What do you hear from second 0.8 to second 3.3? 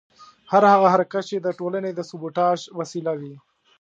حرکت چې د ټولنې د سبوټاژ وسیله